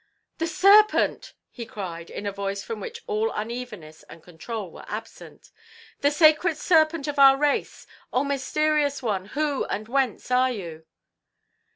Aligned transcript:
"The 0.39 0.47
Serpent!" 0.47 1.33
he 1.51 1.63
cried, 1.63 2.09
in 2.09 2.25
a 2.25 2.31
voice 2.31 2.63
from 2.63 2.79
which 2.79 3.01
all 3.05 3.31
evenness 3.47 4.01
and 4.09 4.23
control 4.23 4.71
were 4.71 4.83
absent. 4.87 5.51
"The 5.99 6.09
Sacred 6.09 6.57
Serpent 6.57 7.07
of 7.07 7.19
our 7.19 7.37
Race! 7.37 7.85
O 8.11 8.23
mysterious 8.23 9.03
one, 9.03 9.25
who 9.37 9.63
and 9.65 9.87
whence 9.87 10.31
are 10.31 10.51
you?" 10.51 10.87